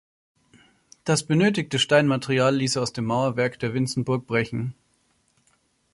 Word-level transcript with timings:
Das 1.03 1.21
benötigte 1.21 1.77
Steinmaterial 1.77 2.55
ließ 2.55 2.75
er 2.75 2.81
aus 2.81 2.91
dem 2.91 3.05
Mauerwerk 3.05 3.59
der 3.59 3.75
Winzenburg 3.75 4.25
brechen. 4.25 4.73